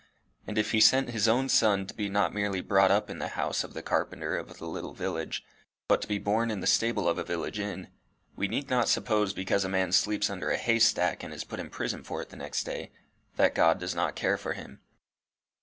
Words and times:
And 0.47 0.57
if 0.57 0.71
he 0.71 0.81
sent 0.81 1.11
his 1.11 1.27
own 1.27 1.47
son 1.47 1.85
to 1.85 1.93
be 1.93 2.09
not 2.09 2.33
merely 2.33 2.59
brought 2.59 2.89
up 2.89 3.07
in 3.07 3.19
the 3.19 3.27
house 3.37 3.63
of 3.63 3.75
the 3.75 3.83
carpenter 3.83 4.35
of 4.35 4.59
a 4.59 4.65
little 4.65 4.95
village, 4.95 5.43
but 5.87 6.01
to 6.01 6.07
be 6.07 6.17
born 6.17 6.49
in 6.49 6.59
the 6.59 6.65
stable 6.65 7.07
of 7.07 7.19
a 7.19 7.23
village 7.23 7.59
inn, 7.59 7.87
we 8.35 8.47
need 8.47 8.67
not 8.67 8.89
suppose 8.89 9.31
because 9.31 9.63
a 9.63 9.69
man 9.69 9.91
sleeps 9.91 10.27
under 10.31 10.49
a 10.49 10.57
haystack 10.57 11.21
and 11.21 11.35
is 11.35 11.43
put 11.43 11.59
in 11.59 11.69
prison 11.69 12.03
for 12.03 12.19
it 12.19 12.33
next 12.35 12.63
day, 12.63 12.91
that 13.35 13.53
God 13.53 13.77
does 13.79 13.93
not 13.93 14.15
care 14.15 14.37
for 14.39 14.53
him." 14.53 14.81